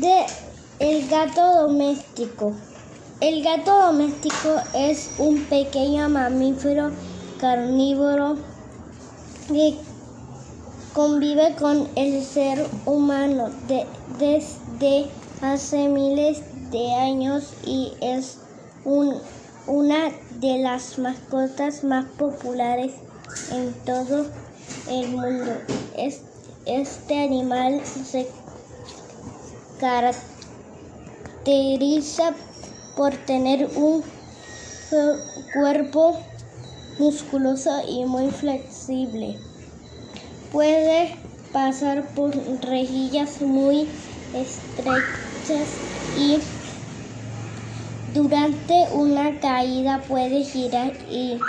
De 0.00 0.26
el 0.78 1.08
gato 1.10 1.62
doméstico. 1.62 2.54
El 3.20 3.44
gato 3.44 3.86
doméstico 3.86 4.56
es 4.74 5.10
un 5.18 5.44
pequeño 5.44 6.08
mamífero 6.08 6.90
carnívoro 7.38 8.38
que 9.46 9.76
convive 10.94 11.54
con 11.56 11.86
el 11.96 12.24
ser 12.24 12.66
humano 12.86 13.50
desde 14.18 15.10
hace 15.42 15.88
miles 15.88 16.40
de 16.70 16.94
años 16.94 17.52
y 17.66 17.92
es 18.00 18.38
una 19.66 20.10
de 20.40 20.58
las 20.62 20.98
mascotas 20.98 21.84
más 21.84 22.06
populares 22.06 22.92
en 23.50 23.74
todo 23.84 24.24
el 24.88 25.08
mundo. 25.08 25.52
Este 26.66 27.24
animal 27.24 27.80
se 27.84 28.28
caracteriza 29.80 30.22
por 32.96 33.16
tener 33.16 33.68
un 33.76 34.04
cuerpo 35.52 36.16
musculoso 36.98 37.70
y 37.88 38.04
muy 38.04 38.30
flexible. 38.30 39.38
Puede 40.52 41.16
pasar 41.52 42.06
por 42.14 42.30
rejillas 42.62 43.42
muy 43.42 43.88
estrechas 44.32 45.68
y 46.16 46.38
durante 48.14 48.86
una 48.94 49.40
caída 49.40 50.00
puede 50.06 50.44
girar 50.44 50.92
y 51.10 51.40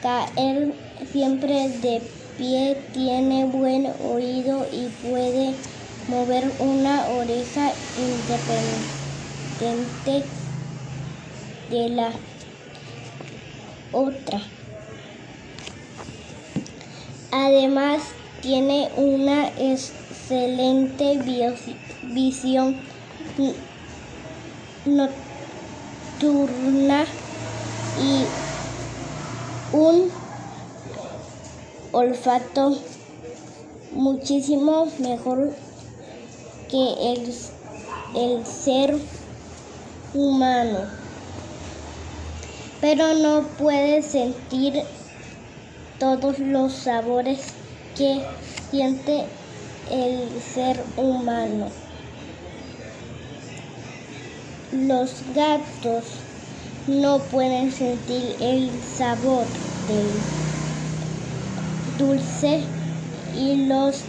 caer 0.00 0.74
siempre 1.10 1.70
de 1.80 2.02
pie, 2.36 2.76
tiene 2.92 3.44
buen 3.44 3.86
oído 4.02 4.66
y 4.70 4.88
puede 5.06 5.54
mover 6.08 6.52
una 6.58 7.08
oreja 7.08 7.72
independiente 7.96 10.24
de 11.70 11.88
la 11.88 12.12
otra. 13.92 14.42
Además, 17.30 18.02
tiene 18.40 18.90
una 18.96 19.48
excelente 19.48 21.18
visión 22.02 22.76
nocturna 24.84 27.06
y 27.96 28.26
un 29.72 30.23
olfato 31.94 32.76
muchísimo 33.92 34.86
mejor 34.98 35.54
que 36.68 37.12
el, 37.12 37.34
el 38.16 38.44
ser 38.44 38.98
humano, 40.12 40.80
pero 42.80 43.14
no 43.14 43.42
puede 43.56 44.02
sentir 44.02 44.82
todos 46.00 46.40
los 46.40 46.72
sabores 46.72 47.52
que 47.96 48.22
siente 48.70 49.26
el 49.88 50.28
ser 50.42 50.82
humano. 50.96 51.68
Los 54.72 55.22
gatos 55.32 56.04
no 56.88 57.20
pueden 57.20 57.70
sentir 57.70 58.34
el 58.40 58.82
sabor 58.82 59.46
del 59.86 60.20
dulce 61.98 62.62
y 63.36 63.66
los 63.66 64.02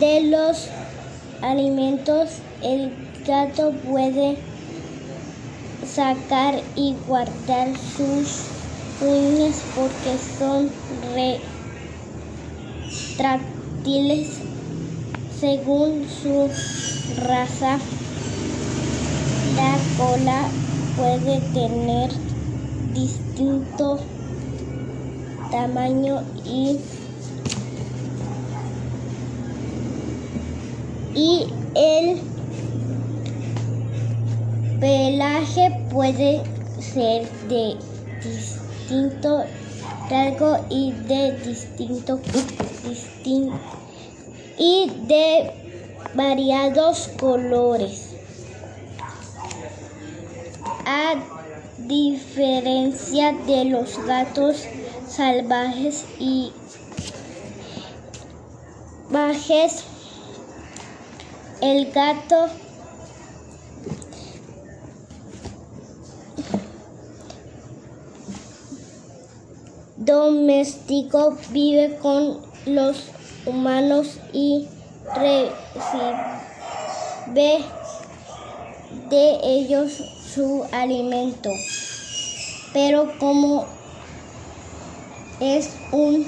de 0.00 0.20
los 0.22 0.68
alimentos 1.42 2.30
el 2.62 2.92
gato 3.26 3.72
puede 3.88 4.36
sacar 5.86 6.60
y 6.74 6.94
guardar 7.06 7.68
sus 7.96 8.46
uñas 9.00 9.62
porque 9.74 10.18
son 10.38 10.70
retráctiles 13.16 14.28
según 15.38 16.06
su 16.08 16.48
raza. 17.26 17.78
La 19.56 19.76
cola 19.98 20.44
puede 20.96 21.40
tener 21.52 22.10
distinto 22.94 23.98
tamaño 25.50 26.22
y, 26.44 26.78
y 31.14 31.46
el 31.74 32.20
pelaje 34.80 35.86
puede 35.90 36.42
ser 36.80 37.28
de 37.48 37.76
distinto 38.22 39.44
largo 40.10 40.58
y 40.68 40.92
de 40.92 41.32
distinto, 41.38 42.20
y 44.58 44.92
de 45.06 45.50
variados 46.14 47.08
colores. 47.18 48.10
Diferencia 51.86 53.32
de 53.32 53.64
los 53.64 53.98
gatos 54.04 54.64
salvajes 55.08 56.04
y 56.18 56.52
bajes, 59.10 59.84
el 61.60 61.92
gato 61.92 62.48
doméstico 69.96 71.36
vive 71.50 71.98
con 72.00 72.40
los 72.66 72.96
humanos 73.46 74.18
y 74.32 74.68
recibe 75.14 75.52
de 79.08 79.38
ellos 79.42 79.92
su 80.34 80.64
alimento. 80.72 81.50
Pero 82.72 83.18
como 83.18 83.66
es 85.40 85.70
un 85.90 86.26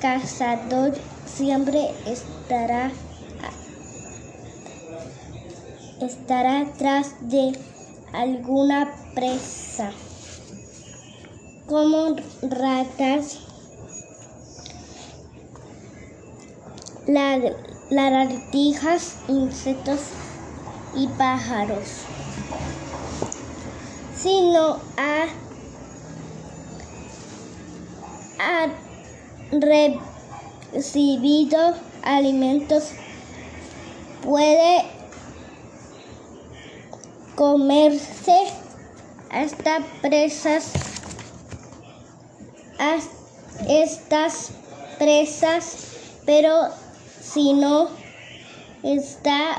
cazador, 0.00 0.94
siempre 1.26 1.90
estará 2.06 2.90
estará 6.00 6.60
atrás 6.60 7.14
de 7.20 7.52
alguna 8.12 8.94
presa 9.14 9.90
como 11.66 12.14
ratas, 12.42 13.38
lagartijas, 17.90 19.16
insectos 19.28 20.00
y 20.94 21.08
pájaros, 21.08 22.02
sino 24.16 24.80
ha, 24.96 25.26
ha 28.38 28.68
recibido 30.72 31.74
alimentos, 32.02 32.92
puede 34.22 34.84
comerse 37.34 38.36
hasta 39.30 39.80
presas 40.00 40.72
a 42.78 42.98
estas 43.68 44.50
presas, 44.98 45.76
pero 46.24 46.68
si 47.20 47.52
no 47.52 47.88
está 48.82 49.58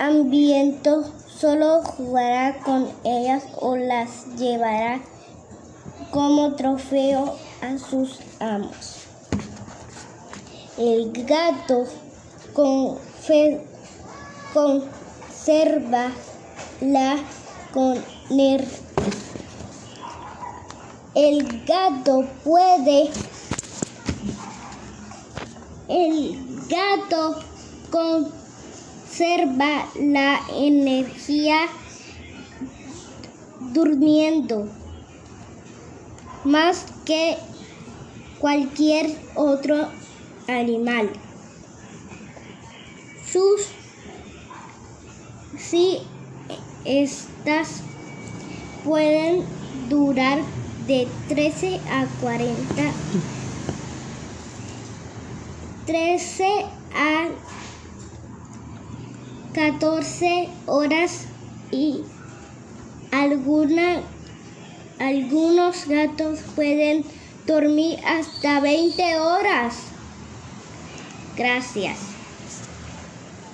hambriento, 0.00 1.04
solo 1.28 1.82
jugará 1.82 2.58
con 2.64 2.88
ellas 3.04 3.44
o 3.56 3.76
las 3.76 4.34
llevará 4.36 5.00
como 6.10 6.54
trofeo 6.54 7.36
a 7.60 7.78
sus 7.78 8.18
amos. 8.40 8.96
El 10.78 11.12
gato 11.12 11.84
conserva 14.54 16.10
la 16.80 17.18
con 17.74 18.02
el 21.14 21.64
gato 21.66 22.24
puede. 22.44 23.10
El 25.88 26.64
gato 26.68 27.42
conserva 29.10 29.88
la 29.98 30.40
energía 30.54 31.66
durmiendo. 33.72 34.68
más 36.44 36.86
que 37.04 37.36
cualquier 38.38 39.14
otro 39.34 39.88
animal. 40.48 41.10
Sus 43.30 43.66
si 45.58 45.98
estas 46.86 47.82
pueden 48.84 49.44
durar 49.90 50.38
de 50.86 51.06
13 51.28 51.78
a 51.90 52.06
40 52.22 52.92
13 55.84 56.44
a 56.94 57.28
14 59.60 60.48
horas 60.64 61.26
y 61.70 62.02
alguna, 63.12 64.00
algunos 64.98 65.86
gatos 65.86 66.38
pueden 66.56 67.04
dormir 67.46 67.98
hasta 68.06 68.60
20 68.60 69.18
horas. 69.18 69.74
Gracias. 71.36 72.19